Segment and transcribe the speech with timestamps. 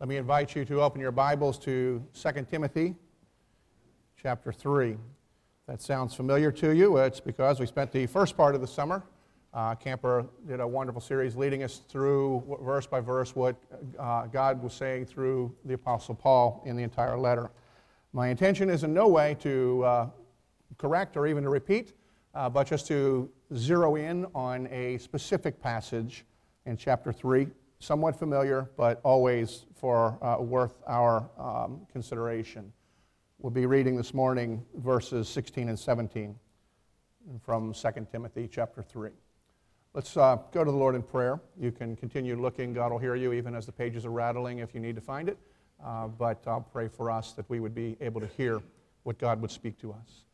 [0.00, 2.94] Let me invite you to open your Bibles to 2 Timothy
[4.16, 4.96] chapter 3.
[5.66, 6.98] That sounds familiar to you.
[6.98, 9.02] It's because we spent the first part of the summer.
[9.52, 13.56] Uh, Camper did a wonderful series leading us through verse by verse what
[13.98, 17.50] uh, God was saying through the Apostle Paul in the entire letter.
[18.12, 20.10] My intention is in no way to uh,
[20.76, 21.94] correct or even to repeat,
[22.36, 26.24] uh, but just to zero in on a specific passage
[26.66, 27.48] in chapter 3
[27.78, 32.72] somewhat familiar, but always for uh, worth our um, consideration.
[33.38, 36.34] We'll be reading this morning verses 16 and 17
[37.40, 39.10] from 2 Timothy chapter 3.
[39.94, 41.40] Let's uh, go to the Lord in prayer.
[41.58, 42.72] You can continue looking.
[42.72, 45.28] God will hear you even as the pages are rattling if you need to find
[45.28, 45.38] it.
[45.84, 48.60] Uh, but I'll pray for us that we would be able to hear
[49.04, 50.24] what God would speak to us.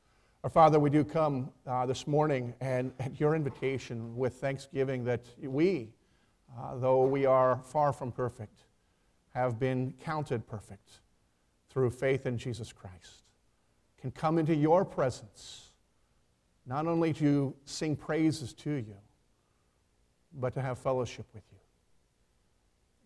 [0.42, 5.24] Our Father, we do come uh, this morning and at your invitation with thanksgiving that
[5.42, 5.90] we,
[6.58, 8.62] uh, though we are far from perfect,
[9.34, 11.00] have been counted perfect
[11.68, 13.24] through faith in Jesus Christ,
[14.00, 15.72] can come into your presence,
[16.66, 18.96] not only to sing praises to you,
[20.34, 21.58] but to have fellowship with you.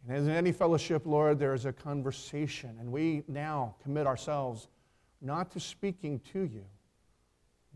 [0.06, 4.68] And as in any fellowship, Lord, there is a conversation, and we now commit ourselves
[5.20, 6.64] not to speaking to you,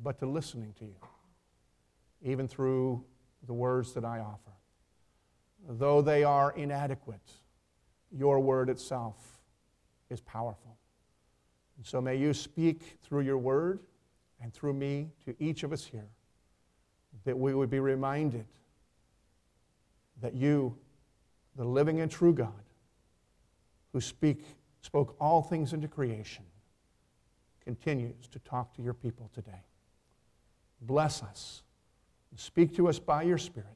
[0.02, 0.96] but to listening to you,
[2.22, 3.02] even through
[3.46, 4.52] the words that I offer
[5.68, 7.30] though they are inadequate,
[8.10, 9.16] your word itself
[10.10, 10.76] is powerful.
[11.76, 13.80] And so may you speak through your word
[14.40, 16.08] and through me to each of us here
[17.24, 18.46] that we would be reminded
[20.20, 20.76] that you,
[21.56, 22.52] the living and true God,
[23.92, 24.44] who speak,
[24.80, 26.44] spoke all things into creation,
[27.64, 29.64] continues to talk to your people today.
[30.80, 31.62] Bless us
[32.36, 33.68] speak to us by your Spirit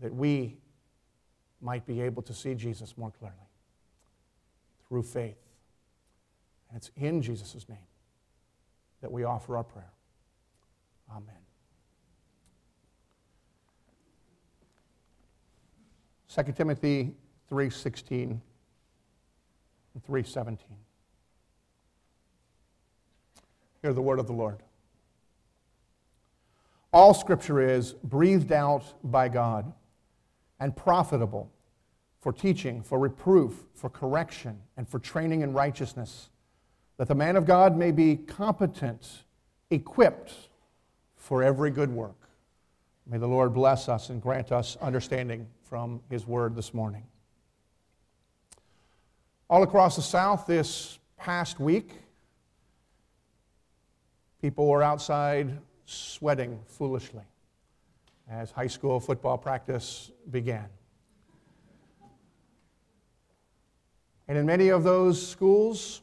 [0.00, 0.56] that we
[1.62, 3.36] might be able to see Jesus more clearly
[4.88, 5.38] through faith.
[6.68, 7.78] And it's in Jesus' name
[9.00, 9.92] that we offer our prayer.
[11.10, 11.34] Amen.
[16.28, 17.14] 2 Timothy
[17.48, 18.40] 3:16
[19.94, 20.58] and 3:17.
[23.82, 24.62] Hear the word of the Lord.
[26.92, 29.72] All scripture is breathed out by God
[30.62, 31.50] and profitable
[32.20, 36.30] for teaching, for reproof, for correction, and for training in righteousness,
[36.98, 39.24] that the man of God may be competent,
[39.70, 40.32] equipped
[41.16, 42.14] for every good work.
[43.08, 47.02] May the Lord bless us and grant us understanding from his word this morning.
[49.50, 51.90] All across the South this past week,
[54.40, 57.24] people were outside sweating foolishly
[58.32, 60.66] as high school football practice began.
[64.26, 66.00] And in many of those schools,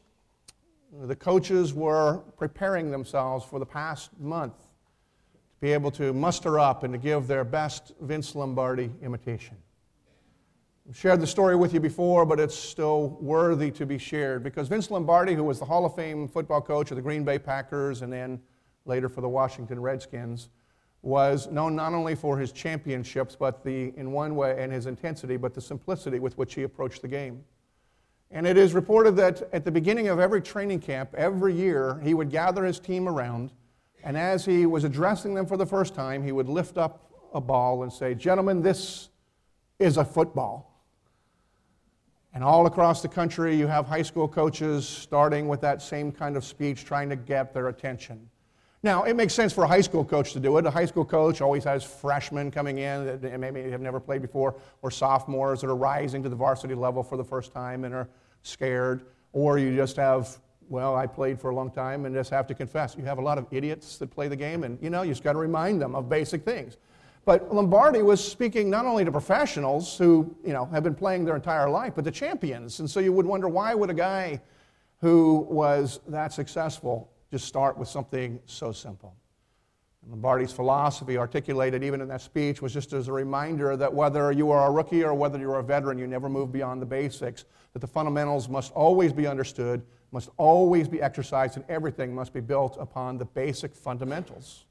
[1.04, 6.84] the coaches were preparing themselves for the past month to be able to muster up
[6.84, 9.58] and to give their best Vince Lombardi imitation.
[10.88, 14.68] I've shared the story with you before, but it's still worthy to be shared because
[14.68, 18.04] Vince Lombardi, who was the Hall of Fame football coach of the Green Bay Packers
[18.04, 18.40] and then
[18.86, 20.50] later for the Washington Redskins,
[21.02, 25.38] was known not only for his championships, but the, in one way, and his intensity,
[25.38, 27.44] but the simplicity with which he approached the game.
[28.32, 32.14] And it is reported that at the beginning of every training camp, every year, he
[32.14, 33.52] would gather his team around,
[34.04, 37.42] and as he was addressing them for the first time, he would lift up a
[37.42, 39.10] ball and say, Gentlemen, this
[39.80, 40.66] is a football.
[42.34, 46.38] And all across the country, you have high school coaches starting with that same kind
[46.38, 48.30] of speech, trying to get their attention.
[48.82, 50.66] Now, it makes sense for a high school coach to do it.
[50.66, 54.56] A high school coach always has freshmen coming in that maybe have never played before,
[54.82, 58.08] or sophomores that are rising to the varsity level for the first time and are
[58.42, 59.02] scared.
[59.34, 60.38] Or you just have,
[60.70, 63.22] well, I played for a long time and just have to confess, you have a
[63.22, 65.82] lot of idiots that play the game, and you know, you just got to remind
[65.82, 66.78] them of basic things.
[67.26, 71.36] But Lombardi was speaking not only to professionals who, you know, have been playing their
[71.36, 72.80] entire life, but to champions.
[72.80, 74.42] And so you would wonder why would a guy
[75.02, 79.16] who was that successful just start with something so simple.
[80.08, 84.50] Lombardi's philosophy, articulated even in that speech, was just as a reminder that whether you
[84.50, 87.80] are a rookie or whether you're a veteran, you never move beyond the basics, that
[87.80, 92.78] the fundamentals must always be understood, must always be exercised, and everything must be built
[92.80, 94.66] upon the basic fundamentals.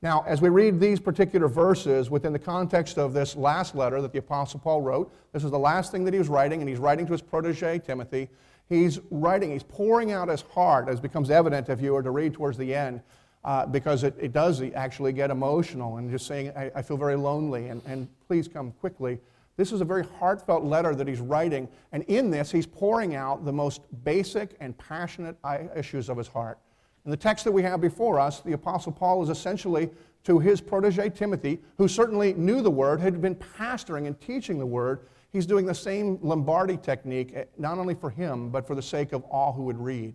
[0.00, 4.12] Now, as we read these particular verses within the context of this last letter that
[4.12, 6.78] the Apostle Paul wrote, this is the last thing that he was writing, and he's
[6.78, 8.28] writing to his protege, Timothy.
[8.68, 12.34] He's writing, he's pouring out his heart, as becomes evident if you were to read
[12.34, 13.02] towards the end,
[13.44, 17.16] uh, because it, it, does actually get emotional and just saying, I, I, feel very
[17.16, 19.18] lonely, and, and please come quickly
[19.58, 23.44] This is a very heartfelt letter that he's writing, and in this, he's pouring out
[23.44, 25.36] the most basic and passionate
[25.76, 26.58] issues of his heart.
[27.04, 29.90] In the text that we have before us, the Apostle Paul is essentially
[30.24, 34.66] to his protege Timothy, who certainly knew the Word, had been pastoring and teaching the
[34.66, 35.00] Word.
[35.34, 39.12] He's doing the same Lombardi technique, eh, not only for him, but for the sake
[39.12, 40.14] of all who would read.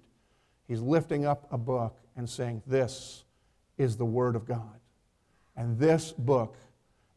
[0.66, 3.26] He's lifting up a book and saying, This
[3.78, 4.80] is the Word of God.
[5.58, 6.56] And this book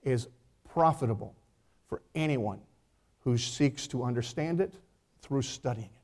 [0.03, 0.27] is
[0.69, 1.37] profitable
[1.87, 2.59] for anyone
[3.21, 4.75] who seeks to understand it
[5.21, 6.03] through studying it.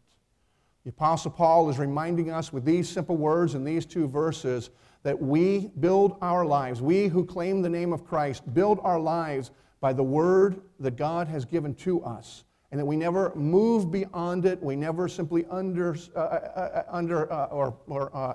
[0.84, 4.70] The Apostle Paul is reminding us with these simple words in these two verses
[5.02, 9.50] that we build our lives, we who claim the name of Christ, build our lives
[9.80, 14.44] by the word that God has given to us, and that we never move beyond
[14.44, 18.34] it, we never simply under, uh, uh, uh under uh, or, or uh,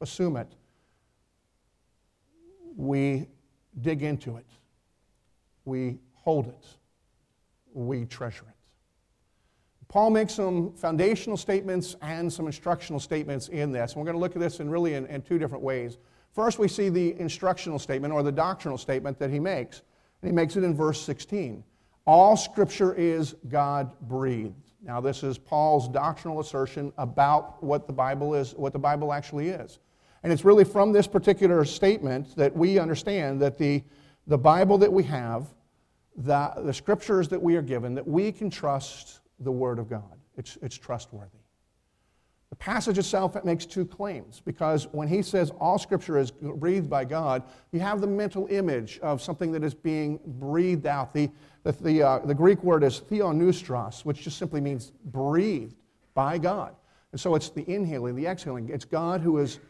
[0.00, 0.48] assume it.
[2.76, 3.28] We
[3.80, 4.46] dig into it,
[5.64, 6.66] we hold it,
[7.72, 8.54] we treasure it.
[9.88, 13.92] Paul makes some foundational statements and some instructional statements in this.
[13.92, 15.96] And we're going to look at this in really in, in, two different ways.
[16.34, 19.82] First, we see the instructional statement or the doctrinal statement that he makes.
[20.22, 21.62] And he makes it in verse 16.
[22.06, 24.54] All scripture is God breathed.
[24.82, 29.48] Now, this is Paul's doctrinal assertion about what the Bible is, what the Bible actually
[29.48, 29.78] is.
[30.22, 33.82] And it's really from this particular statement that we understand that the,
[34.26, 35.46] the Bible that we have,
[36.16, 40.18] the, the scriptures that we are given, that we can trust the Word of God.
[40.36, 41.38] It's, it's trustworthy.
[42.50, 46.88] The passage itself it makes two claims because when he says all Scripture is breathed
[46.88, 47.42] by God,
[47.72, 51.12] you have the mental image of something that is being breathed out.
[51.12, 51.30] The,
[51.62, 55.76] the, the, uh, the Greek word is theopneustos, which just simply means breathed
[56.14, 56.74] by God.
[57.12, 58.70] And so it's the inhaling, the exhaling.
[58.70, 59.60] It's God who is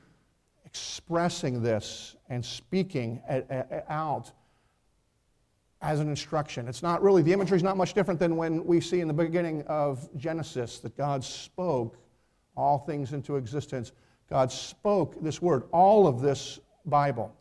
[0.64, 3.22] expressing this and speaking
[3.88, 4.30] out
[5.80, 6.68] as an instruction.
[6.68, 9.14] It's not really, the imagery is not much different than when we see in the
[9.14, 11.96] beginning of Genesis that God spoke
[12.58, 13.92] all things into existence.
[14.28, 15.62] God spoke this word.
[15.72, 17.34] All of this Bible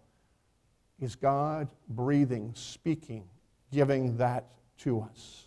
[1.00, 3.24] is God breathing, speaking,
[3.72, 4.46] giving that
[4.80, 5.44] to us.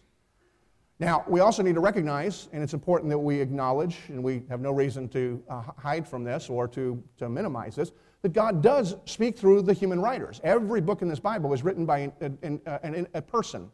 [0.98, 4.60] Now, we also need to recognize, and it's important that we acknowledge, and we have
[4.60, 8.96] no reason to uh, hide from this or to, to minimize this, that God does
[9.06, 10.42] speak through the human writers.
[10.44, 12.30] Every book in this Bible is written by a,
[12.66, 13.70] a, a person,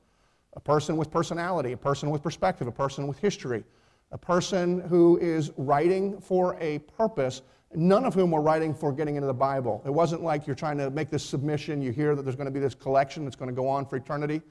[0.52, 3.64] a person with personality, a person with perspective, a person with history,
[4.12, 7.42] a person who is writing for a purpose,
[7.74, 9.82] none of whom were writing for getting into the Bible.
[9.84, 12.52] It wasn't like you're trying to make this submission, you hear that there's going to
[12.52, 14.42] be this collection that's going to go on for eternity,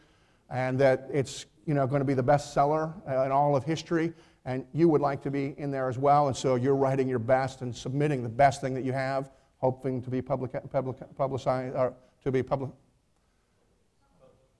[0.49, 4.13] and that it's you know, going to be the bestseller uh, in all of history,
[4.45, 7.19] and you would like to be in there as well, and so you're writing your
[7.19, 9.31] best and submitting the best thing that you have
[9.65, 11.93] hoping to be public, public, publicized, or
[12.23, 12.69] to be public.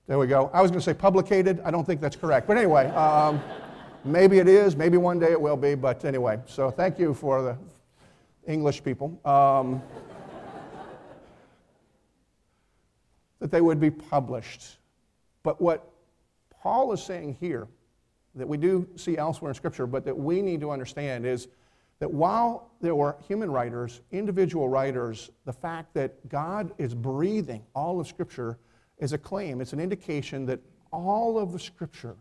[0.08, 0.50] There we go.
[0.52, 1.60] I was going to say publicated.
[1.64, 2.46] I don't think that's correct.
[2.46, 3.40] But anyway, um,
[4.06, 4.76] maybe it is.
[4.76, 5.74] Maybe one day it will be.
[5.74, 7.56] But anyway, so thank you for the
[8.50, 9.20] English people.
[9.24, 9.82] Um,
[13.40, 14.78] that they would be published.
[15.42, 15.90] But what
[16.62, 17.68] Paul is saying here,
[18.34, 21.48] that we do see elsewhere in Scripture, but that we need to understand is
[21.98, 28.00] that while there were human writers, individual writers, the fact that God is breathing all
[28.00, 28.58] of Scripture
[28.98, 29.60] is a claim.
[29.60, 30.60] It's an indication that
[30.92, 32.16] all of the Scripture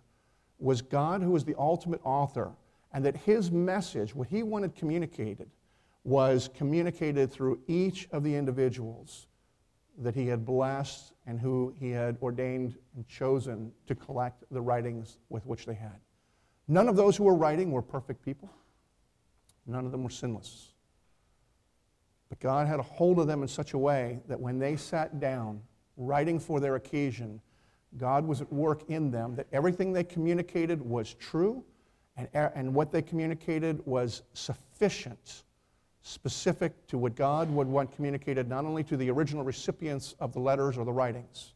[0.60, 2.52] was God who was the ultimate author,
[2.94, 5.50] and that his message, what he wanted communicated,
[6.04, 9.28] was communicated through each of the individuals
[9.98, 15.18] that he had blessed and who he had ordained and chosen to collect the writings
[15.30, 16.00] with which they had.
[16.68, 18.50] None of those who were writing were perfect people.
[19.66, 20.74] None of them were sinless.
[22.30, 25.20] But God had a hold of them in such a way that when they sat
[25.20, 25.62] down,
[25.98, 27.42] writing for their occasion,
[27.98, 31.64] God was at work in them, that everything they communicated was true,
[32.18, 35.44] and, and what they communicated was sufficient,
[36.02, 40.40] specific to what God would want communicated not only to the original recipients of the
[40.40, 41.54] letters or the writings,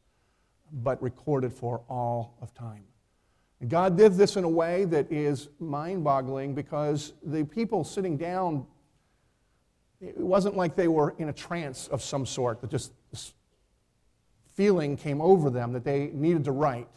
[0.72, 2.84] but recorded for all of time.
[3.62, 8.16] And God did this in a way that is mind boggling because the people sitting
[8.18, 8.66] down,
[10.00, 12.94] it wasn't like they were in a trance of some sort, that just
[14.60, 16.90] feeling came over them that they needed to write.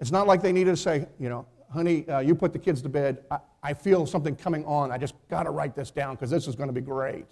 [0.00, 2.82] It's not like they needed to say, you know, honey, uh, you put the kids
[2.82, 3.24] to bed.
[3.30, 4.92] I, I feel something coming on.
[4.92, 7.24] I just got to write this down because this is going to be great.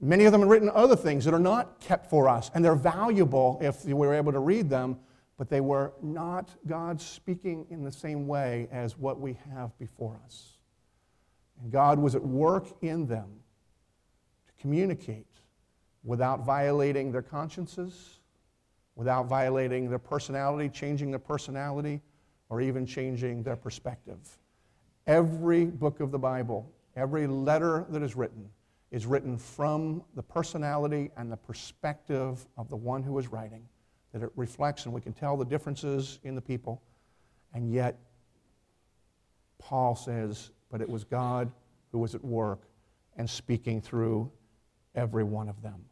[0.00, 2.74] Many of them have written other things that are not kept for us, and they're
[2.74, 4.98] valuable if we were able to read them
[5.38, 10.18] but they were not God speaking in the same way as what we have before
[10.24, 10.58] us.
[11.62, 13.28] And God was at work in them
[14.48, 15.27] to communicate
[16.04, 18.18] without violating their consciences,
[18.94, 22.00] without violating their personality, changing their personality,
[22.48, 24.38] or even changing their perspective.
[25.06, 28.48] Every book of the Bible, every letter that is written,
[28.90, 33.68] is written from the personality and the perspective of the one who is writing,
[34.12, 36.82] that it reflects, and we can tell the differences in the people.
[37.52, 37.98] And yet,
[39.58, 41.50] Paul says, but it was God
[41.92, 42.62] who was at work
[43.16, 44.30] and speaking through
[44.98, 45.84] every one of them.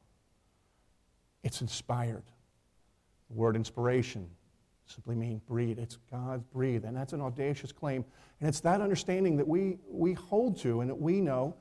[1.45, 2.25] It's inspired.
[3.31, 4.29] The word inspiration
[4.85, 5.79] simply means breathe.
[5.79, 6.85] It's God's breathe.
[6.85, 8.05] And that's an audacious claim.
[8.41, 11.55] And it's that understanding that we, we hold to and that we know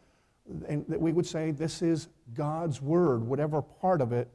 [0.67, 4.29] and that we would say this is God's word, whatever part of it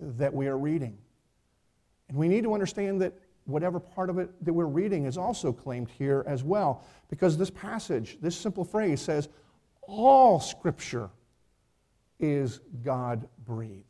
[0.00, 0.96] that we are reading.
[2.08, 3.12] And we need to understand that
[3.44, 6.84] whatever part of it that we're reading is also claimed here as well.
[7.10, 9.28] Because this passage, this simple phrase says,
[9.82, 11.10] all scripture
[12.22, 13.84] is God breathed.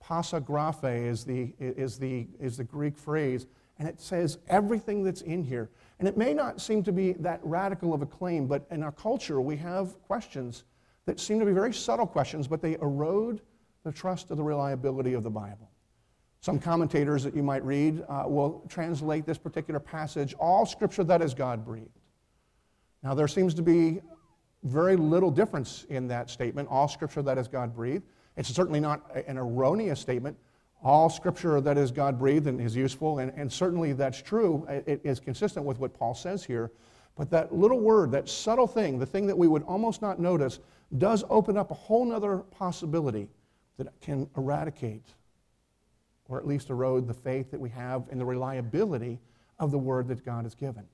[0.00, 3.46] Pasa graphe is the, is, the, is the Greek phrase,
[3.78, 5.70] and it says everything that's in here.
[5.98, 8.90] And it may not seem to be that radical of a claim, but in our
[8.90, 10.64] culture, we have questions
[11.06, 13.40] that seem to be very subtle questions, but they erode
[13.84, 15.70] the trust of the reliability of the Bible.
[16.40, 21.22] Some commentators that you might read uh, will translate this particular passage all scripture that
[21.22, 22.00] is God breathed.
[23.02, 24.00] Now, there seems to be
[24.64, 28.04] very little difference in that statement, all scripture that is God breathed.
[28.36, 30.36] It's certainly not an erroneous statement.
[30.84, 34.66] All scripture that is God breathed and is useful, and, and certainly that's true.
[34.68, 36.72] It is consistent with what Paul says here.
[37.16, 40.58] But that little word, that subtle thing, the thing that we would almost not notice,
[40.98, 43.28] does open up a whole other possibility
[43.76, 45.14] that can eradicate
[46.28, 49.18] or at least erode the faith that we have in the reliability
[49.58, 50.84] of the word that God has given.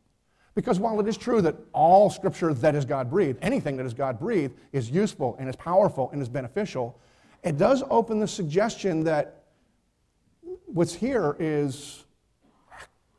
[0.54, 3.94] Because while it is true that all scripture that is God breathed, anything that is
[3.94, 6.98] God breathed, is useful and is powerful and is beneficial,
[7.42, 9.44] it does open the suggestion that
[10.66, 12.04] what's here is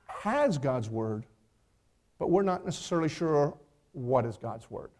[0.07, 1.25] has God's word,
[2.17, 3.57] but we're not necessarily sure
[3.93, 4.91] what is God's word.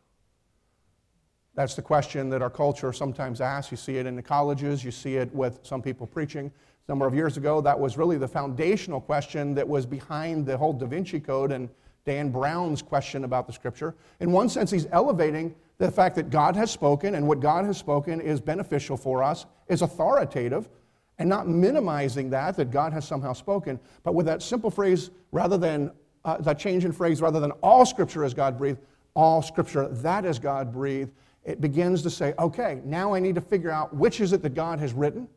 [1.56, 3.70] That's the question that our culture sometimes asks.
[3.70, 6.48] You see it in the colleges, you see it with some people preaching.
[6.88, 10.58] A number of years ago, that was really the foundational question that was behind the
[10.58, 11.68] whole Da Vinci Code and
[12.06, 13.96] Dan Brown's question about the scripture.
[14.20, 17.78] In one sense, he's elevating the fact that God has spoken, and what God has
[17.78, 20.70] spoken is beneficial for us, is authoritative,
[21.18, 25.58] and not minimizing that, that God has somehow spoken, but with that simple phrase, rather
[25.58, 25.92] than
[26.26, 28.80] uh, that change in phrase, rather than all scripture is God breathed,
[29.16, 31.12] all scripture that is God breathed
[31.44, 34.54] it begins to say, okay, now I need to figure out which is it that
[34.54, 35.28] God has written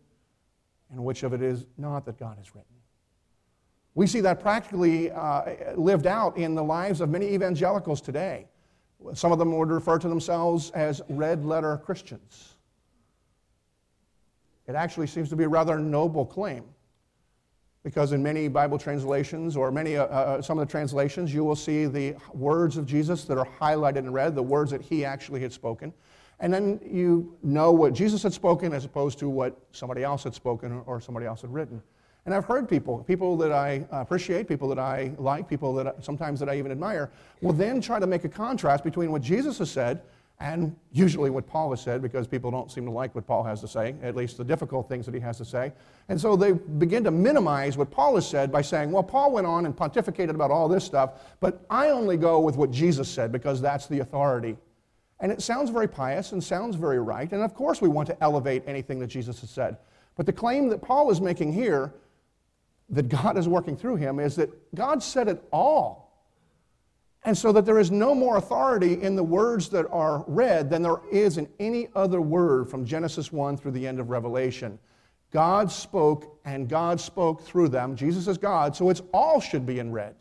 [0.91, 2.72] and which of it is not that God has written.
[3.95, 8.47] We see that practically uh, lived out in the lives of many evangelicals today.
[9.15, 12.55] Some of them would refer to themselves as red letter Christians.
[14.67, 16.65] It actually seems to be a rather noble claim
[17.83, 21.57] because in many Bible translations or many uh, uh, some of the translations, you will
[21.57, 25.41] see the words of Jesus that are highlighted in red, the words that he actually
[25.41, 25.93] had spoken.
[26.39, 30.35] And then you know what Jesus had spoken as opposed to what somebody else had
[30.35, 31.83] spoken or somebody else had written.
[32.25, 35.93] And I've heard people, people that I appreciate, people that I like, people that I,
[36.01, 37.11] sometimes that I even admire,
[37.41, 40.03] will then try to make a contrast between what Jesus has said
[40.39, 43.61] and usually what Paul has said, because people don't seem to like what Paul has
[43.61, 45.73] to say, at least the difficult things that he has to say.
[46.09, 49.47] And so they begin to minimize what Paul has said by saying, well, Paul went
[49.47, 53.31] on and pontificated about all this stuff, but I only go with what Jesus said
[53.31, 54.57] because that's the authority.
[55.21, 57.31] And it sounds very pious and sounds very right.
[57.31, 59.77] And of course, we want to elevate anything that Jesus has said.
[60.17, 61.95] But the claim that Paul is making here,
[62.93, 66.03] that God is working through him, is that God said it all.
[67.25, 70.83] And so that there is no more authority in the words that are read than
[70.83, 74.79] there is in any other word from Genesis 1 through the end of Revelation.
[75.31, 77.97] God spoke, and God spoke through them.
[77.97, 80.15] Jesus is God, so it's all should be in red.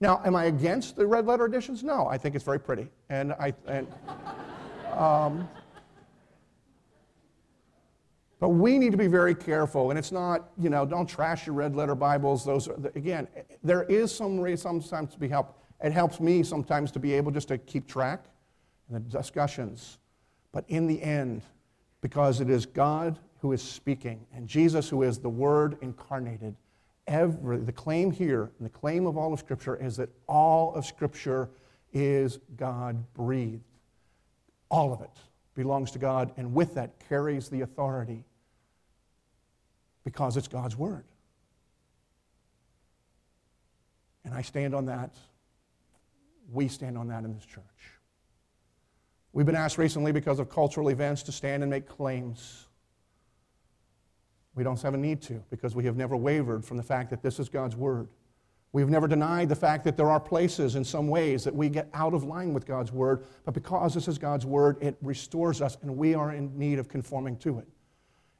[0.00, 1.84] Now, am I against the red letter editions?
[1.84, 2.88] No, I think it's very pretty.
[3.10, 3.54] And I.
[3.66, 3.86] And,
[4.92, 5.48] um,
[8.40, 11.54] but we need to be very careful, and it's not, you know, don't trash your
[11.54, 12.44] red letter Bibles.
[12.44, 13.28] Those are, again,
[13.62, 17.30] there is some reason sometimes to be helped it helps me sometimes to be able
[17.30, 18.24] just to keep track
[18.88, 19.98] in the discussions.
[20.50, 21.42] But in the end,
[22.00, 26.56] because it is God who is speaking and Jesus who is the Word incarnated,
[27.06, 30.86] every, the claim here and the claim of all of Scripture is that all of
[30.86, 31.50] Scripture
[31.92, 33.62] is God breathed.
[34.70, 35.10] All of it
[35.54, 38.24] belongs to God, and with that carries the authority
[40.04, 41.04] because it's God's Word.
[44.24, 45.14] And I stand on that
[46.52, 47.64] we stand on that in this church.
[49.32, 52.66] We've been asked recently because of cultural events to stand and make claims.
[54.54, 57.22] We don't have a need to because we have never wavered from the fact that
[57.22, 58.08] this is God's Word.
[58.74, 61.88] We've never denied the fact that there are places in some ways that we get
[61.94, 65.78] out of line with God's Word, but because this is God's Word, it restores us
[65.82, 67.68] and we are in need of conforming to it.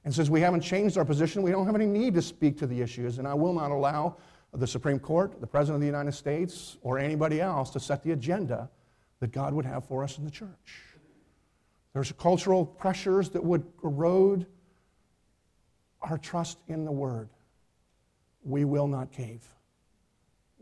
[0.04, 2.66] And since we haven't changed our position, we don't have any need to speak to
[2.66, 4.16] the issues, and I will not allow
[4.52, 8.10] the Supreme Court, the President of the United States, or anybody else to set the
[8.10, 8.68] agenda
[9.20, 10.82] that God would have for us in the church.
[11.92, 14.46] There's cultural pressures that would erode
[16.02, 17.28] our trust in the Word.
[18.42, 19.48] We will not cave.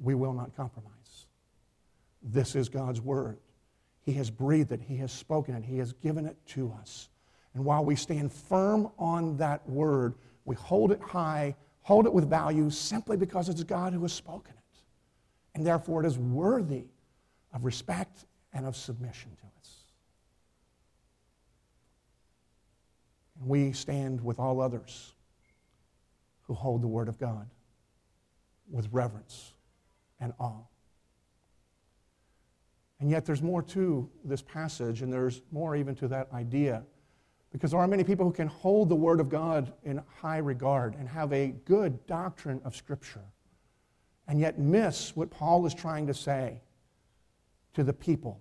[0.02, 1.26] We will not compromise.
[2.22, 3.38] This is God's Word.
[4.02, 7.08] He has breathed it, He has spoken it, He has given it to us.
[7.54, 12.28] And while we stand firm on that Word, we hold it high, hold it with
[12.28, 14.78] value simply because it's God who has spoken it.
[15.54, 16.86] And therefore, it is worthy
[17.54, 19.76] of respect and of submission to us.
[23.38, 25.14] And we stand with all others
[26.42, 27.48] who hold the Word of God
[28.68, 29.52] with reverence
[30.22, 30.62] and awe.
[33.00, 36.84] And yet, there's more to this passage, and there's more even to that idea.
[37.50, 40.94] Because there are many people who can hold the Word of God in high regard
[40.94, 43.24] and have a good doctrine of Scripture,
[44.28, 46.60] and yet miss what Paul is trying to say
[47.74, 48.40] to the people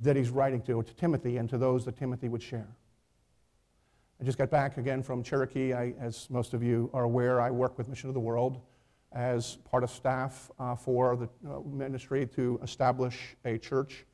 [0.00, 2.68] that he's writing to, to Timothy and to those that Timothy would share.
[4.20, 5.74] I just got back again from Cherokee.
[5.74, 8.60] I, as most of you are aware, I work with Mission of the World
[9.12, 14.04] as part of staff uh, for the uh, ministry to establish a church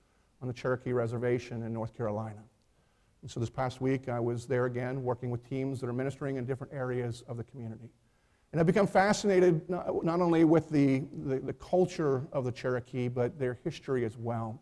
[0.41, 2.43] on the Cherokee Reservation in North Carolina.
[3.23, 6.37] And so this past week, I was there again working with teams that are ministering
[6.37, 7.91] in different areas of the community.
[8.53, 13.09] And I've become fascinated not, not only with the, the, the culture of the Cherokee,
[13.09, 14.61] but their history as well.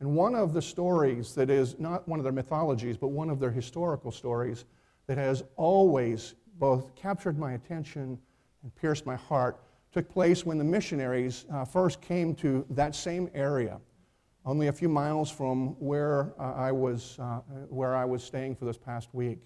[0.00, 3.40] And one of the stories that is not one of their mythologies, but one of
[3.40, 4.64] their historical stories
[5.06, 8.18] that has always both captured my attention
[8.62, 9.60] and pierced my heart
[9.94, 13.78] took place when the missionaries uh, first came to that same area,
[14.44, 18.64] only a few miles from where, uh, I, was, uh, where I was staying for
[18.64, 19.38] this past week.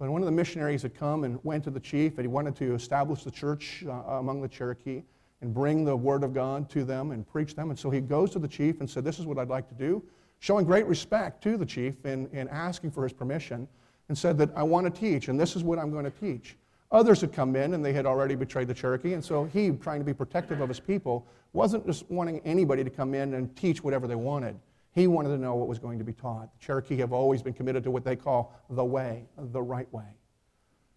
[0.00, 2.56] But one of the missionaries had come and went to the chief, and he wanted
[2.56, 5.04] to establish the church uh, among the Cherokee
[5.40, 7.70] and bring the word of God to them and preach them.
[7.70, 9.74] And so he goes to the chief and said, This is what I'd like to
[9.76, 10.02] do,
[10.40, 13.68] showing great respect to the chief in, in asking for his permission
[14.08, 16.56] and said that I want to teach, and this is what I'm going to teach.
[16.92, 20.00] Others had come in and they had already betrayed the Cherokee, and so he, trying
[20.00, 23.82] to be protective of his people, wasn't just wanting anybody to come in and teach
[23.82, 24.56] whatever they wanted.
[24.92, 26.48] He wanted to know what was going to be taught.
[26.58, 30.04] The Cherokee have always been committed to what they call the way, the right way.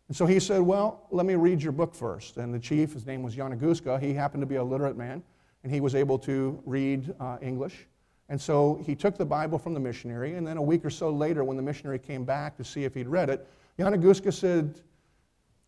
[0.08, 2.38] And so he said, Well, let me read your book first.
[2.38, 5.24] And the chief, his name was Yonaguska, he happened to be a literate man,
[5.64, 7.88] and he was able to read uh, English.
[8.30, 11.10] And so he took the Bible from the missionary, and then a week or so
[11.10, 13.48] later, when the missionary came back to see if he'd read it,
[13.78, 14.82] Yonaguska said,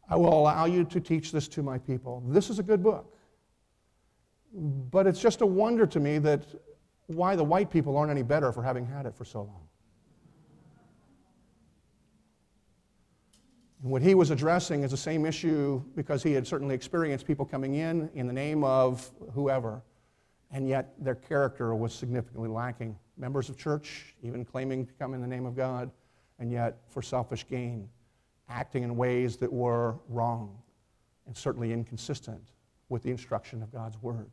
[0.10, 2.24] I will allow you to teach this to my people.
[2.28, 3.16] This is a good book.
[4.54, 6.44] But it's just a wonder to me that
[7.08, 9.68] why the white people aren't any better for having had it for so long.
[13.82, 17.46] And what he was addressing is the same issue because he had certainly experienced people
[17.46, 19.82] coming in in the name of whoever
[20.52, 22.98] and yet their character was significantly lacking.
[23.18, 25.92] Members of church, even claiming to come in the name of God,
[26.40, 27.88] and yet for selfish gain,
[28.52, 30.58] acting in ways that were wrong
[31.26, 32.42] and certainly inconsistent
[32.90, 34.30] with the instruction of God's Word.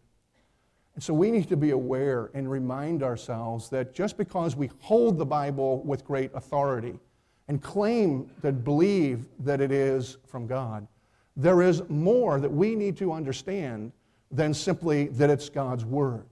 [0.95, 5.17] And so we need to be aware and remind ourselves that just because we hold
[5.17, 6.99] the Bible with great authority
[7.47, 10.89] and claim that believe that it is from God,
[11.37, 13.93] there is more that we need to understand
[14.33, 16.27] than simply that it's God's Word.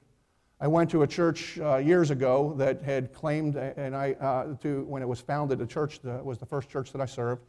[0.61, 4.85] I went to a church uh, years ago that had claimed, and I, uh, to,
[4.85, 7.43] when it was founded, the church that was the first church that I served,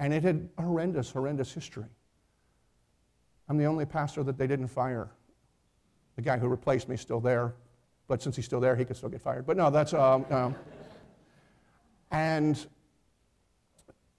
[0.00, 1.84] and it had horrendous, horrendous history.
[3.48, 5.10] I'm the only pastor that they didn't fire.
[6.16, 7.54] The guy who replaced me is still there,
[8.08, 9.46] but since he's still there, he could still get fired.
[9.46, 9.92] But no, that's.
[9.92, 10.54] Um, um,
[12.10, 12.66] and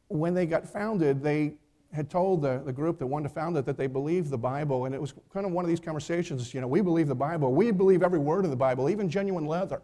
[0.07, 1.55] when they got founded, they
[1.91, 4.85] had told the, the group that wanted to found it that they believed the Bible,
[4.85, 7.53] and it was kind of one of these conversations, you know, we believe the Bible.
[7.53, 9.81] We believe every word of the Bible, even genuine leather.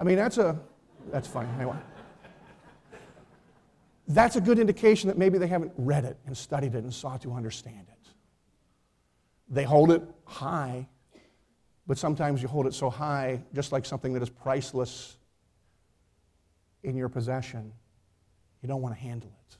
[0.00, 0.58] I mean, that's a,
[1.12, 1.48] that's funny.
[1.56, 1.76] Anyway.
[4.08, 7.20] That's a good indication that maybe they haven't read it and studied it and sought
[7.22, 8.08] to understand it.
[9.50, 10.88] They hold it high,
[11.86, 15.18] but sometimes you hold it so high, just like something that is priceless
[16.82, 17.72] in your possession,
[18.62, 19.56] you don't want to handle it.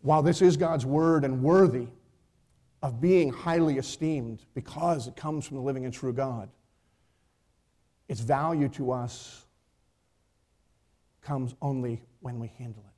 [0.00, 1.88] While this is God's word and worthy
[2.82, 6.48] of being highly esteemed because it comes from the living and true God,
[8.08, 9.44] its value to us
[11.22, 12.92] comes only when we handle it.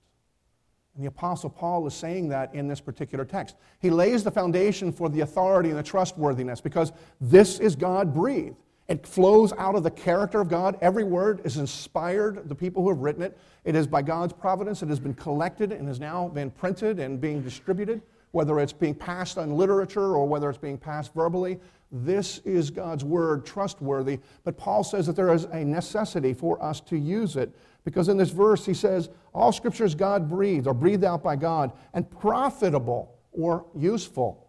[0.95, 3.57] And the Apostle Paul is saying that in this particular text.
[3.81, 8.57] He lays the foundation for the authority and the trustworthiness because this is God breathed.
[8.87, 10.77] It flows out of the character of God.
[10.81, 13.37] Every word is inspired, the people who have written it.
[13.65, 14.83] It is by God's providence.
[14.83, 18.95] It has been collected and has now been printed and being distributed, whether it's being
[18.95, 21.59] passed on literature or whether it's being passed verbally.
[21.91, 24.21] This is God's word, trustworthy.
[24.45, 28.17] But Paul says that there is a necessity for us to use it because in
[28.17, 32.11] this verse he says, All scripture is God breathed or breathed out by God and
[32.11, 34.49] profitable or useful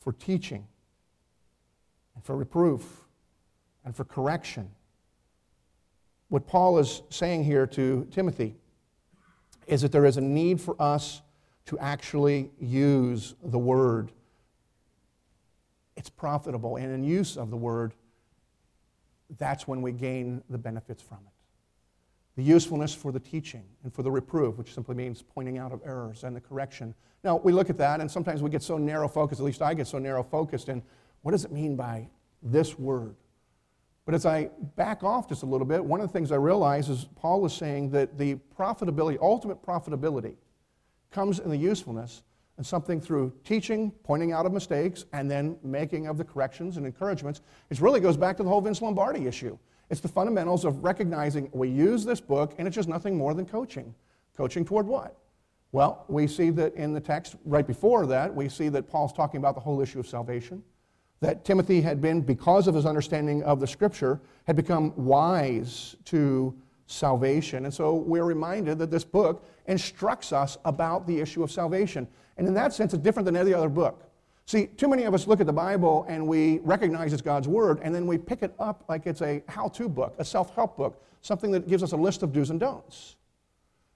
[0.00, 0.66] for teaching
[2.14, 3.04] and for reproof
[3.84, 4.70] and for correction.
[6.28, 8.56] What Paul is saying here to Timothy
[9.66, 11.22] is that there is a need for us
[11.66, 14.10] to actually use the word.
[15.96, 17.92] It's profitable, and in use of the word,
[19.36, 21.37] that's when we gain the benefits from it.
[22.38, 25.80] The usefulness for the teaching and for the reproof, which simply means pointing out of
[25.84, 26.94] errors and the correction.
[27.24, 29.74] Now, we look at that, and sometimes we get so narrow focused, at least I
[29.74, 30.80] get so narrow focused, in
[31.22, 32.08] what does it mean by
[32.40, 33.16] this word?
[34.04, 36.88] But as I back off just a little bit, one of the things I realize
[36.88, 40.36] is Paul is saying that the profitability, ultimate profitability,
[41.10, 42.22] comes in the usefulness
[42.56, 46.86] and something through teaching, pointing out of mistakes, and then making of the corrections and
[46.86, 47.40] encouragements.
[47.68, 49.58] It really goes back to the whole Vince Lombardi issue.
[49.90, 53.46] It's the fundamentals of recognizing we use this book, and it's just nothing more than
[53.46, 53.94] coaching.
[54.36, 55.16] Coaching toward what?
[55.72, 59.38] Well, we see that in the text right before that, we see that Paul's talking
[59.38, 60.62] about the whole issue of salvation
[61.20, 66.54] that Timothy had been, because of his understanding of the scripture, had become wise to
[66.86, 67.64] salvation.
[67.64, 72.06] And so we're reminded that this book instructs us about the issue of salvation.
[72.36, 74.07] And in that sense, it's different than any other book.
[74.48, 77.80] See, too many of us look at the Bible and we recognize it's God's Word,
[77.82, 80.74] and then we pick it up like it's a how to book, a self help
[80.74, 83.16] book, something that gives us a list of do's and don'ts.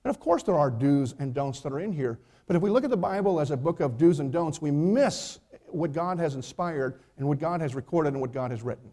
[0.05, 2.19] And of course, there are do's and don'ts that are in here.
[2.47, 4.71] But if we look at the Bible as a book of do's and don'ts, we
[4.71, 5.39] miss
[5.69, 8.91] what God has inspired and what God has recorded and what God has written.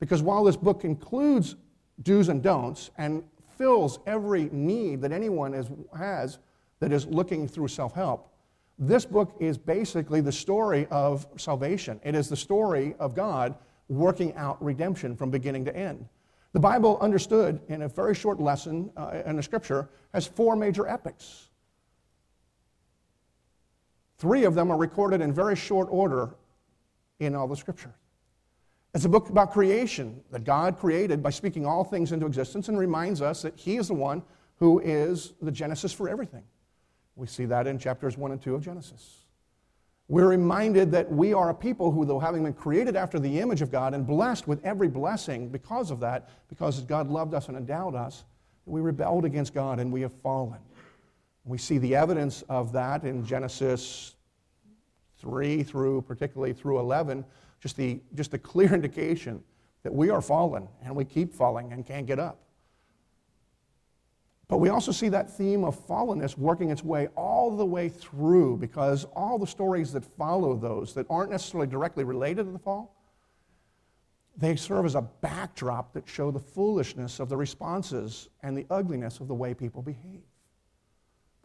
[0.00, 1.56] Because while this book includes
[2.02, 3.24] do's and don'ts and
[3.56, 5.66] fills every need that anyone is,
[5.96, 6.40] has
[6.80, 8.33] that is looking through self help,
[8.78, 12.00] this book is basically the story of salvation.
[12.02, 13.54] It is the story of God
[13.88, 16.06] working out redemption from beginning to end.
[16.52, 20.86] The Bible, understood in a very short lesson uh, in the scripture, has four major
[20.86, 21.50] epics.
[24.18, 26.34] Three of them are recorded in very short order
[27.18, 27.94] in all the scripture.
[28.94, 32.78] It's a book about creation that God created by speaking all things into existence and
[32.78, 34.22] reminds us that He is the one
[34.56, 36.44] who is the genesis for everything.
[37.16, 39.24] We see that in chapters 1 and 2 of Genesis.
[40.08, 43.62] We're reminded that we are a people who, though having been created after the image
[43.62, 47.56] of God and blessed with every blessing because of that, because God loved us and
[47.56, 48.24] endowed us,
[48.66, 50.60] we rebelled against God and we have fallen.
[51.44, 54.14] We see the evidence of that in Genesis
[55.18, 57.24] 3 through particularly through 11,
[57.60, 59.42] just the, just the clear indication
[59.82, 62.40] that we are fallen and we keep falling and can't get up.
[64.48, 68.58] But we also see that theme of fallenness working its way all the way through
[68.58, 72.94] because all the stories that follow those that aren't necessarily directly related to the fall,
[74.36, 79.20] they serve as a backdrop that show the foolishness of the responses and the ugliness
[79.20, 80.22] of the way people behave.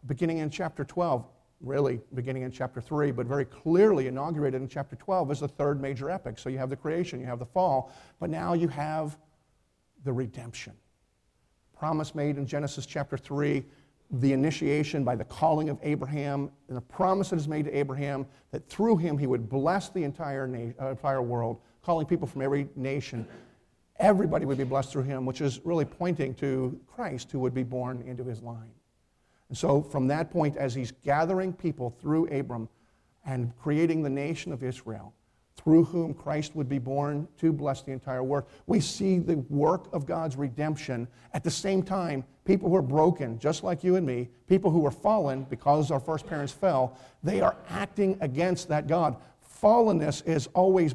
[0.06, 1.26] Beginning in chapter 12,
[1.60, 5.80] really beginning in chapter 3, but very clearly inaugurated in chapter 12 is the third
[5.80, 6.38] major epic.
[6.38, 9.16] So you have the creation, you have the fall, but now you have
[10.04, 10.74] the redemption.
[11.80, 13.64] Promise made in Genesis chapter 3,
[14.10, 18.26] the initiation by the calling of Abraham, and the promise that is made to Abraham
[18.50, 22.42] that through him he would bless the entire, na- uh, entire world, calling people from
[22.42, 23.26] every nation.
[23.98, 27.62] Everybody would be blessed through him, which is really pointing to Christ who would be
[27.62, 28.72] born into his line.
[29.48, 32.68] And so, from that point, as he's gathering people through Abram
[33.24, 35.14] and creating the nation of Israel,
[35.62, 39.92] through whom Christ would be born to bless the entire world, we see the work
[39.92, 41.06] of God's redemption.
[41.34, 44.86] At the same time, people who are broken, just like you and me, people who
[44.86, 49.16] are fallen because our first parents fell, they are acting against that God.
[49.62, 50.94] Fallenness is always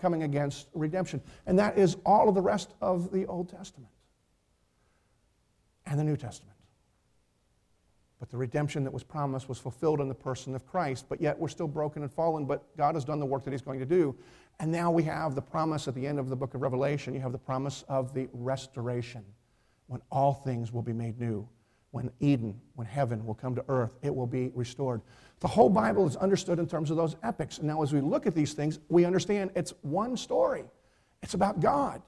[0.00, 1.22] coming against redemption.
[1.46, 3.92] And that is all of the rest of the Old Testament
[5.86, 6.57] and the New Testament.
[8.18, 11.06] But the redemption that was promised was fulfilled in the person of Christ.
[11.08, 13.62] But yet we're still broken and fallen, but God has done the work that He's
[13.62, 14.14] going to do.
[14.60, 17.14] And now we have the promise at the end of the book of Revelation.
[17.14, 19.24] You have the promise of the restoration
[19.86, 21.48] when all things will be made new.
[21.90, 25.00] When Eden, when heaven will come to earth, it will be restored.
[25.40, 27.58] The whole Bible is understood in terms of those epics.
[27.58, 30.64] And now, as we look at these things, we understand it's one story.
[31.22, 32.02] It's about God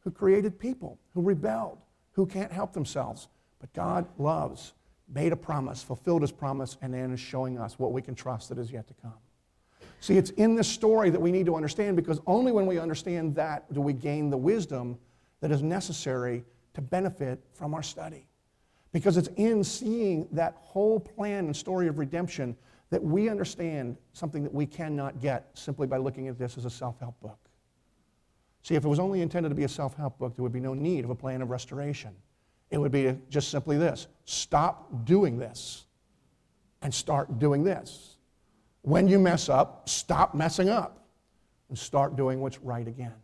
[0.00, 1.78] who created people, who rebelled,
[2.12, 3.28] who can't help themselves.
[3.58, 4.72] But God loves
[5.12, 8.48] made a promise, fulfilled his promise, and then is showing us what we can trust
[8.48, 9.14] that is yet to come.
[10.00, 13.34] See, it's in this story that we need to understand because only when we understand
[13.36, 14.98] that do we gain the wisdom
[15.40, 18.28] that is necessary to benefit from our study.
[18.92, 22.56] Because it's in seeing that whole plan and story of redemption
[22.90, 26.70] that we understand something that we cannot get simply by looking at this as a
[26.70, 27.38] self help book.
[28.62, 30.60] See, if it was only intended to be a self help book, there would be
[30.60, 32.14] no need of a plan of restoration.
[32.70, 35.86] It would be just simply this stop doing this
[36.82, 38.16] and start doing this.
[38.82, 41.06] When you mess up, stop messing up
[41.68, 43.14] and start doing what's right again.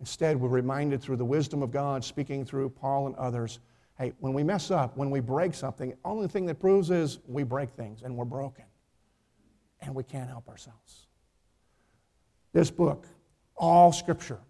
[0.00, 3.60] Instead, we're reminded through the wisdom of God, speaking through Paul and others
[3.98, 7.18] hey, when we mess up, when we break something, the only thing that proves is
[7.26, 8.64] we break things and we're broken
[9.80, 11.06] and we can't help ourselves.
[12.52, 13.06] This book,
[13.56, 14.40] all scripture,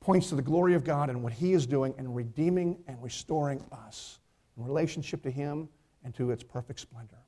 [0.00, 3.62] points to the glory of God and what He is doing in redeeming and restoring
[3.70, 4.18] us
[4.56, 5.68] in relationship to Him
[6.04, 7.18] and to its perfect splendor.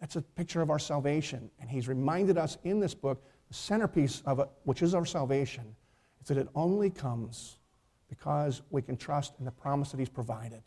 [0.00, 1.50] That's a picture of our salvation.
[1.60, 5.74] And He's reminded us in this book, the centerpiece of it, which is our salvation,
[6.22, 7.58] is that it only comes
[8.08, 10.62] because we can trust in the promise that He's provided.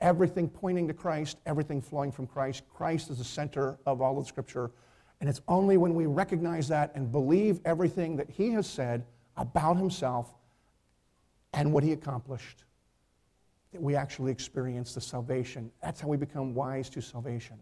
[0.00, 2.62] Everything pointing to Christ, everything flowing from Christ.
[2.72, 4.70] Christ is the center of all of Scripture.
[5.20, 9.04] And it's only when we recognize that and believe everything that He has said
[9.36, 10.34] about Himself
[11.54, 12.64] and what he accomplished,
[13.72, 15.70] that we actually experience the salvation.
[15.82, 17.56] That's how we become wise to salvation.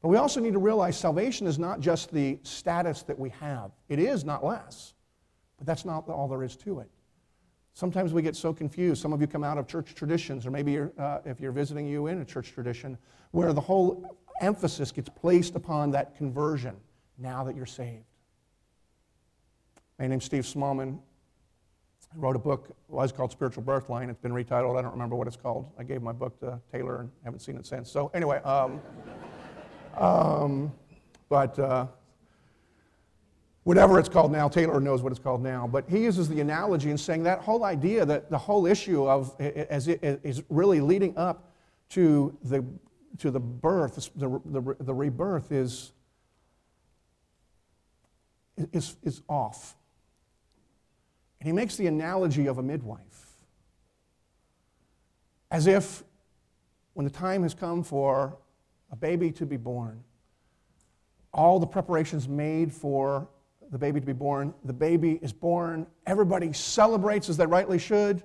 [0.00, 3.72] But we also need to realize salvation is not just the status that we have,
[3.88, 4.94] it is not less,
[5.58, 6.88] but that's not all there is to it.
[7.74, 9.00] Sometimes we get so confused.
[9.00, 11.86] Some of you come out of church traditions, or maybe you're, uh, if you're visiting
[11.86, 12.98] you in a church tradition,
[13.30, 16.76] where the whole emphasis gets placed upon that conversion
[17.18, 18.04] now that you're saved.
[19.98, 20.98] My name's Steve Smallman.
[22.12, 24.10] I wrote a book, it was called Spiritual Birthline.
[24.10, 24.76] It's been retitled.
[24.76, 25.70] I don't remember what it's called.
[25.78, 27.90] I gave my book to Taylor and haven't seen it since.
[27.90, 28.80] So, anyway, um,
[29.96, 30.72] um,
[31.28, 31.86] but uh,
[33.62, 35.68] whatever it's called now, Taylor knows what it's called now.
[35.68, 39.40] But he uses the analogy in saying that whole idea that the whole issue of
[39.40, 41.52] as it is really leading up
[41.90, 42.64] to the
[43.18, 45.92] to the birth, the, the, the rebirth is,
[48.72, 49.76] is, is off.
[51.40, 53.00] And he makes the analogy of a midwife.
[55.50, 56.04] As if
[56.94, 58.36] when the time has come for
[58.92, 60.04] a baby to be born,
[61.32, 63.28] all the preparations made for
[63.70, 68.22] the baby to be born, the baby is born, everybody celebrates as they rightly should,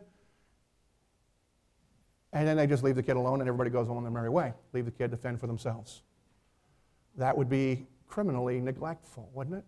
[2.34, 4.54] and then they just leave the kid alone and everybody goes on their merry way.
[4.74, 6.02] Leave the kid to fend for themselves.
[7.16, 9.64] That would be criminally neglectful, wouldn't it?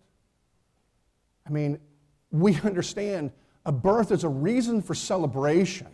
[1.46, 1.78] I mean,
[2.30, 3.32] we understand
[3.64, 5.88] a birth is a reason for celebration,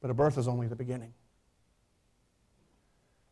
[0.00, 1.14] but a birth is only the beginning.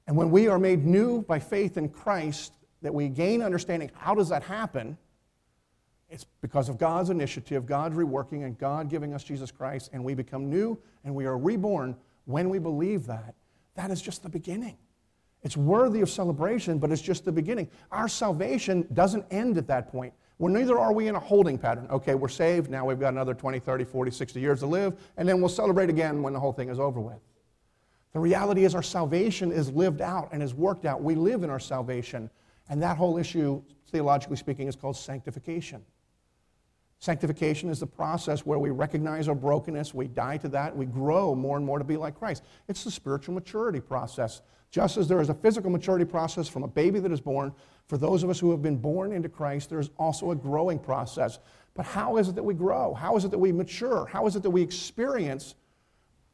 [0.07, 2.53] And when we are made new by faith in Christ,
[2.83, 4.97] that we gain understanding how does that happen?
[6.09, 10.15] It's because of God's initiative, God's reworking, and God giving us Jesus Christ, and we
[10.15, 13.35] become new and we are reborn when we believe that.
[13.75, 14.77] That is just the beginning.
[15.43, 17.69] It's worthy of celebration, but it's just the beginning.
[17.91, 20.13] Our salvation doesn't end at that point.
[20.39, 21.87] Well, neither are we in a holding pattern.
[21.91, 22.71] Okay, we're saved.
[22.71, 25.89] Now we've got another 20, 30, 40, 60 years to live, and then we'll celebrate
[25.89, 27.19] again when the whole thing is over with.
[28.13, 31.03] The reality is, our salvation is lived out and is worked out.
[31.03, 32.31] We live in our salvation.
[32.69, 35.85] And that whole issue, theologically speaking, is called sanctification.
[36.99, 41.35] Sanctification is the process where we recognize our brokenness, we die to that, we grow
[41.35, 42.43] more and more to be like Christ.
[42.69, 44.41] It's the spiritual maturity process.
[44.71, 47.53] Just as there is a physical maturity process from a baby that is born,
[47.87, 51.39] for those of us who have been born into Christ, there's also a growing process.
[51.75, 52.95] But how is it that we grow?
[52.95, 54.07] How is it that we mature?
[54.07, 55.55] How is it that we experience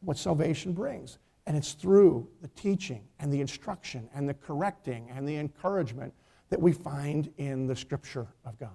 [0.00, 1.18] what salvation brings?
[1.46, 6.14] And it's through the teaching and the instruction and the correcting and the encouragement
[6.50, 8.70] that we find in the Scripture of God.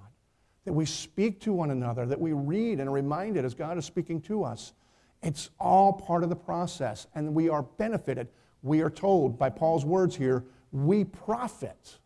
[0.66, 3.86] That we speak to one another, that we read and are reminded as God is
[3.86, 4.74] speaking to us.
[5.24, 8.28] It's all part of the process, and we are benefited.
[8.64, 12.00] We are told by Paul's words here, we profit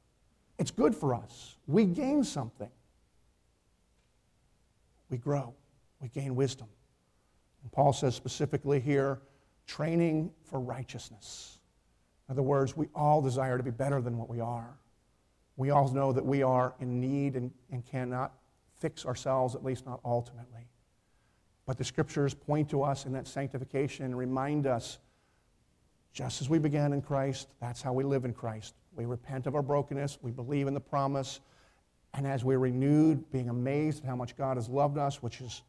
[0.62, 1.58] it's good for us.
[1.66, 2.70] We gain something.
[5.10, 5.56] We grow,
[6.00, 6.68] we gain wisdom.
[7.64, 9.22] And Paul says specifically here,
[9.66, 11.58] training for righteousness.
[12.30, 14.78] In other words, we all desire to be better than what we are.
[15.58, 18.32] We all know that we are in need and, and cannot
[18.80, 20.68] fix ourselves, at least not ultimately.
[21.66, 25.00] But the scriptures point to us in that sanctification and remind us
[26.14, 28.76] just as we began in Christ, that's how we live in Christ.
[28.96, 30.20] We repent of our brokenness.
[30.22, 31.40] We believe in the promise.
[32.14, 35.62] And as we're renewed, being amazed at how much God has loved us, which is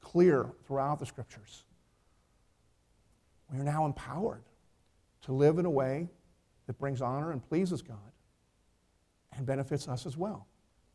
[0.00, 1.64] clear throughout the scriptures,
[3.52, 4.42] we are now empowered
[5.22, 6.08] to live in a way
[6.66, 7.98] that brings honor and pleases God
[9.36, 10.46] and benefits us as well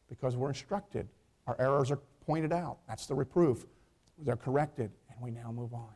[0.10, 1.08] because we're instructed.
[1.46, 2.80] Our errors are pointed out.
[2.88, 3.66] That's the reproof.
[4.18, 5.94] They're corrected, and we now move on.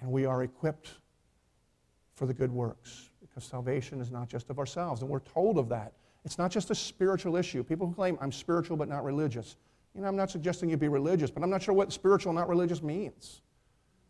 [0.00, 0.92] And we are equipped
[2.16, 5.68] for the good works because salvation is not just of ourselves, and we're told of
[5.68, 5.92] that.
[6.24, 7.62] It's not just a spiritual issue.
[7.62, 9.56] People who claim, I'm spiritual but not religious.
[9.94, 12.48] You know, I'm not suggesting you be religious, but I'm not sure what spiritual, not
[12.48, 13.42] religious means.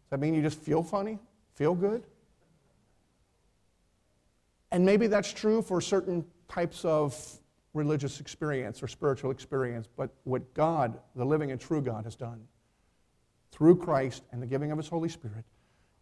[0.07, 1.19] Does that mean you just feel funny?
[1.55, 2.05] Feel good?
[4.73, 7.17] And maybe that's true for certain types of
[7.75, 12.41] religious experience or spiritual experience, but what God, the living and true God, has done
[13.53, 15.45] through Christ and the giving of His Holy Spirit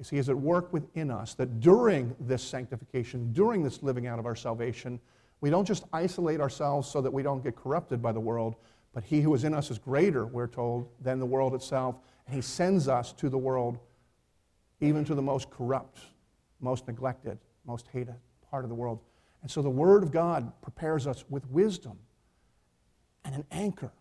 [0.00, 4.18] is He is at work within us that during this sanctification, during this living out
[4.18, 5.00] of our salvation,
[5.40, 8.57] we don't just isolate ourselves so that we don't get corrupted by the world,
[8.92, 11.96] but He who is in us is greater, we're told, than the world itself.
[12.26, 13.78] And He sends us to the world,
[14.80, 16.00] even to the most corrupt,
[16.61, 18.14] most neglected, most hated
[18.50, 19.00] part of the world.
[19.42, 21.98] And so the Word of God prepares us with wisdom
[23.24, 23.92] and an anchor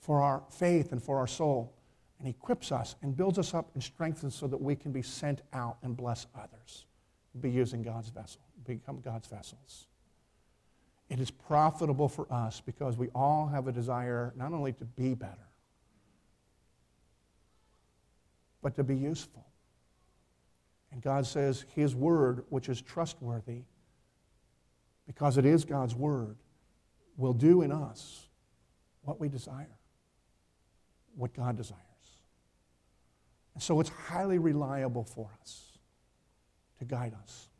[0.00, 1.72] for our faith and for our soul,
[2.20, 5.40] and equips us and builds us up and strengthens so that we can be sent
[5.52, 6.84] out and bless others,
[7.40, 9.86] be using God's vessel, become God's vessels.
[11.08, 15.14] It is profitable for us because we all have a desire not only to be
[15.14, 15.48] better,
[18.62, 19.46] but to be useful.
[20.92, 23.62] And God says His word, which is trustworthy,
[25.06, 26.36] because it is God's word,
[27.16, 28.26] will do in us
[29.02, 29.78] what we desire,
[31.16, 31.89] what God desires.
[33.60, 35.76] And so it's highly reliable for us
[36.78, 37.50] to guide us.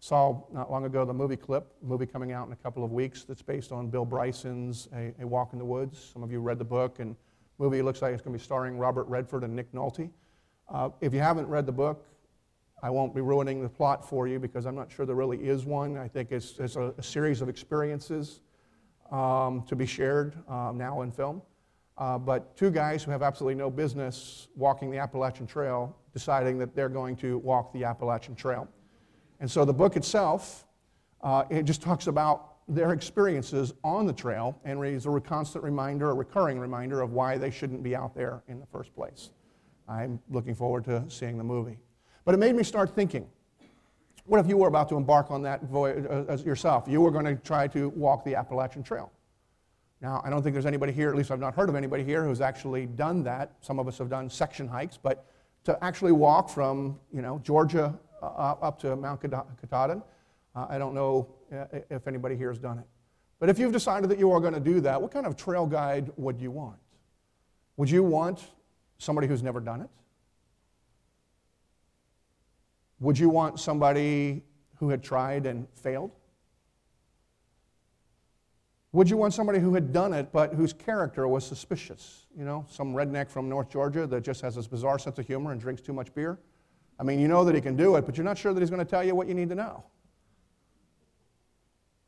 [0.00, 3.22] Saw not long ago the movie clip, movie coming out in a couple of weeks
[3.22, 6.10] that's based on Bill Bryson's A, a Walk in the Woods.
[6.12, 7.14] Some of you read the book, and
[7.58, 10.10] movie looks like it's going to be starring Robert Redford and Nick Nolte.
[10.68, 12.04] Uh, if you haven't read the book,
[12.82, 15.64] I won't be ruining the plot for you because I'm not sure there really is
[15.64, 15.96] one.
[15.96, 18.40] I think it's, it's a, a, series of experiences
[19.12, 21.42] um, to be shared um, now in film.
[21.98, 26.74] Uh, but two guys who have absolutely no business walking the Appalachian Trail deciding that
[26.74, 28.68] they're going to walk the Appalachian Trail.
[29.40, 30.66] And so the book itself,
[31.22, 36.10] uh, it just talks about their experiences on the trail and is a constant reminder,
[36.10, 39.30] a recurring reminder of why they shouldn't be out there in the first place.
[39.88, 41.78] I'm looking forward to seeing the movie.
[42.24, 43.28] But it made me start thinking
[44.26, 46.86] what if you were about to embark on that voyage uh, yourself?
[46.88, 49.12] You were going to try to walk the Appalachian Trail.
[50.00, 52.24] Now, I don't think there's anybody here, at least I've not heard of anybody here,
[52.24, 53.52] who's actually done that.
[53.60, 55.26] Some of us have done section hikes, but
[55.64, 58.26] to actually walk from, you know, Georgia uh,
[58.60, 60.02] up to Mount Katahdin,
[60.54, 62.84] uh, I don't know uh, if anybody here has done it.
[63.38, 65.66] But if you've decided that you are going to do that, what kind of trail
[65.66, 66.76] guide would you want?
[67.76, 68.44] Would you want
[68.98, 69.90] somebody who's never done it?
[73.00, 74.42] Would you want somebody
[74.76, 76.12] who had tried and failed?
[78.96, 82.24] Would you want somebody who had done it but whose character was suspicious?
[82.34, 85.52] You know, some redneck from North Georgia that just has this bizarre sense of humor
[85.52, 86.38] and drinks too much beer?
[86.98, 88.70] I mean, you know that he can do it, but you're not sure that he's
[88.70, 89.84] going to tell you what you need to know.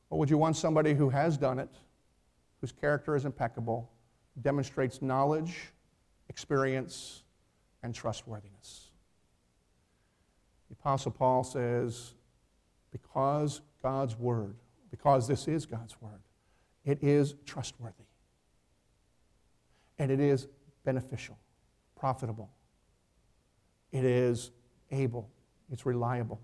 [0.08, 1.68] Or would you want somebody who has done it,
[2.62, 3.90] whose character is impeccable,
[4.40, 5.58] demonstrates knowledge,
[6.30, 7.22] experience,
[7.82, 8.92] and trustworthiness?
[10.70, 12.14] The Apostle Paul says,
[12.90, 14.54] because God's Word,
[14.90, 16.22] because this is God's Word,
[16.88, 18.06] it is trustworthy.
[19.98, 20.48] And it is
[20.84, 21.36] beneficial,
[21.98, 22.48] profitable.
[23.92, 24.52] It is
[24.90, 25.28] able,
[25.70, 26.40] it's reliable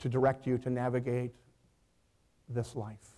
[0.00, 1.32] to direct you to navigate
[2.50, 3.14] this life.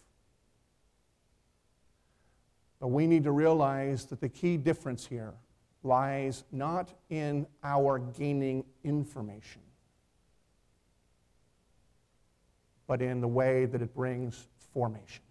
[2.78, 5.34] But we need to realize that the key difference here
[5.82, 9.62] lies not in our gaining information,
[12.86, 15.22] but in the way that it brings formation.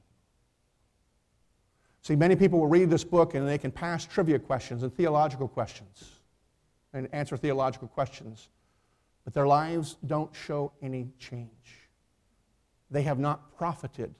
[2.07, 5.45] See, many people will read this book and they can pass trivia questions and theological
[5.45, 6.21] questions
[6.93, 8.47] and answer theological questions,
[9.25, 11.89] but their lives don't show any change.
[12.89, 14.15] They have not profited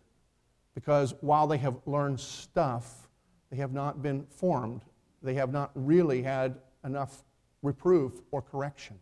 [0.75, 3.07] because while they have learned stuff,
[3.51, 4.81] they have not been formed.
[5.23, 7.23] They have not really had enough
[7.61, 8.99] reproof or correction.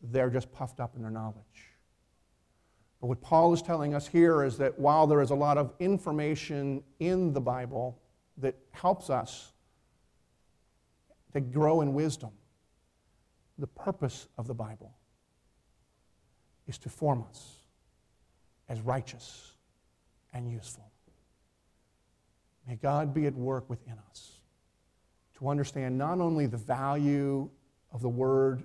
[0.00, 1.71] They're just puffed up in their knowledge.
[3.02, 5.72] But what Paul is telling us here is that while there is a lot of
[5.80, 7.98] information in the Bible
[8.36, 9.50] that helps us
[11.32, 12.30] to grow in wisdom,
[13.58, 14.94] the purpose of the Bible
[16.68, 17.56] is to form us
[18.68, 19.54] as righteous
[20.32, 20.88] and useful.
[22.68, 24.30] May God be at work within us
[25.38, 27.50] to understand not only the value
[27.90, 28.62] of the Word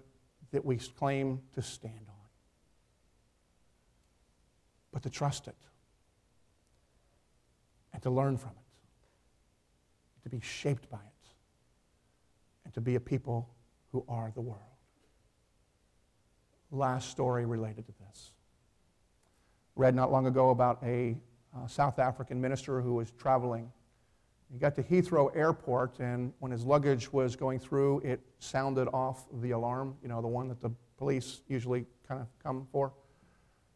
[0.52, 2.07] that we claim to stand
[4.92, 5.56] but to trust it
[7.94, 11.28] and to learn from it, to be shaped by it,
[12.66, 13.50] and to be a people
[13.92, 14.62] who are the world.
[16.72, 18.34] Last story related to this.
[19.76, 21.18] Read not long ago about a
[21.56, 23.72] uh, South African minister who was traveling.
[24.52, 29.26] He got to Heathrow Airport, and when his luggage was going through, it sounded off
[29.42, 32.94] the alarm, you know, the one that the police usually kind of come for.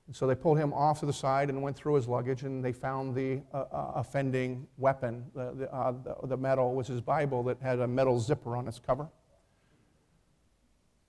[0.08, 2.64] And so they pulled him off to the side and went through his luggage, and
[2.64, 5.26] they found the uh, uh, offending weapon.
[5.34, 8.68] The, the, uh, the, the metal was his Bible that had a metal zipper on
[8.68, 9.08] its cover.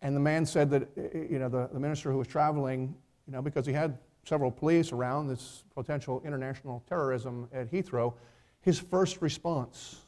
[0.02, 2.94] And the man said that, you know, the, the minister who was traveling,
[3.26, 8.14] you know, because he had several police around this potential international terrorism at Heathrow,
[8.60, 10.00] his first response,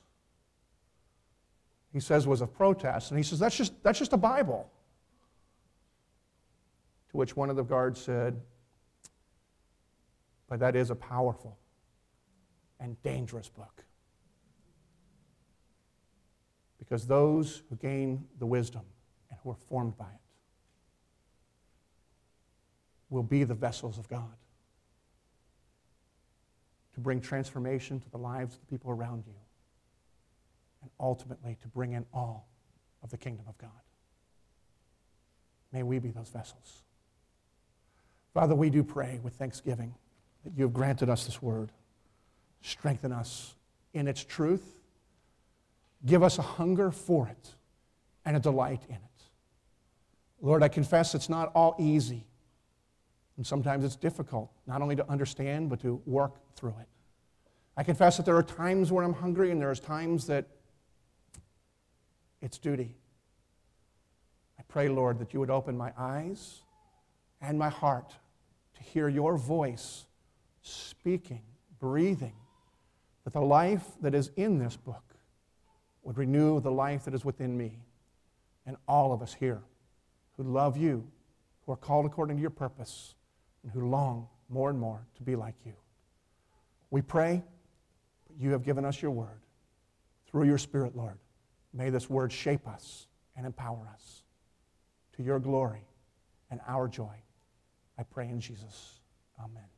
[1.93, 3.11] he says, was a protest.
[3.11, 4.71] And he says, that's just, that's just a Bible.
[7.11, 8.41] To which one of the guards said,
[10.55, 11.59] but that is a powerful
[12.79, 13.85] and dangerous book.
[16.79, 18.83] Because those who gain the wisdom
[19.31, 20.21] and who are formed by it
[23.11, 24.37] will be the vessels of God
[26.93, 29.35] to bring transformation to the lives of the people around you
[30.83, 32.47] and ultimately to bring in all
[33.03, 33.71] of the kingdom of God.
[35.73, 36.85] May we be those vessels.
[38.33, 39.97] Father, we do pray with thanksgiving
[40.45, 41.71] that you have granted us this word.
[42.63, 43.55] Strengthen us
[43.93, 44.77] in its truth.
[46.07, 47.55] Give us a hunger for it
[48.25, 49.01] and a delight in it.
[50.41, 52.27] Lord, I confess it's not all easy.
[53.37, 56.89] And sometimes it's difficult, not only to understand, but to work through it.
[57.77, 60.47] I confess that there are times where I'm hungry and there are times that
[62.41, 62.95] it's duty.
[64.59, 66.61] I pray, Lord, that you would open my eyes
[67.41, 68.15] and my heart
[68.77, 70.05] to hear your voice
[70.65, 71.43] speaking,
[71.79, 72.35] breathing,
[73.25, 75.03] that the life that is in this book
[76.03, 77.79] would renew the life that is within me
[78.67, 79.63] and all of us here
[80.37, 81.07] who love you,
[81.65, 83.15] who are called according to your purpose
[83.63, 85.75] and who long more and more to be like you.
[86.91, 87.43] We pray,
[88.27, 89.41] but you have given us your word.
[90.31, 91.19] Through your Spirit, Lord,
[91.73, 93.07] may this word shape us
[93.37, 94.23] and empower us
[95.17, 95.87] to your glory
[96.51, 97.15] and our joy.
[97.99, 99.01] I pray in Jesus.
[99.39, 99.74] Amen.